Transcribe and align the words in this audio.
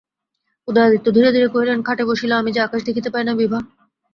উদয়াদিত্য 0.67 1.07
ধীরে 1.15 1.29
ধীরে 1.31 1.47
কহিলেন, 1.47 1.79
খাটে 1.83 2.03
বসিলে 2.05 2.33
আমি 2.35 2.49
যে 2.51 2.59
আকাশ 2.61 2.81
দেখিতে 2.85 3.09
পাই 3.13 3.23
না 3.25 3.33
বিভা। 3.35 3.59